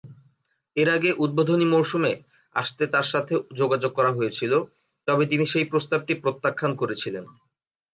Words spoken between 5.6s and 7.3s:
প্রস্তাবটি প্রত্যাখ্যান করেছিলেন।